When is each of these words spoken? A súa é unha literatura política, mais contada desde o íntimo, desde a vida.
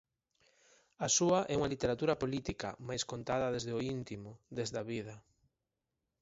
A 1.05 1.07
súa 1.17 1.39
é 1.51 1.53
unha 1.59 1.71
literatura 1.73 2.19
política, 2.23 2.69
mais 2.87 3.03
contada 3.11 3.51
desde 3.55 3.71
o 3.77 3.79
íntimo, 3.95 4.31
desde 4.57 4.77
a 4.81 4.87
vida. 4.91 5.15